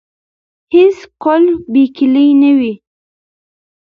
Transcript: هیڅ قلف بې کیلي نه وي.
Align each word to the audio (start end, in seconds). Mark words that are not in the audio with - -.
هیڅ 0.73 0.97
قلف 1.23 1.55
بې 1.71 1.83
کیلي 1.95 2.27
نه 2.41 2.51
وي. 2.57 2.73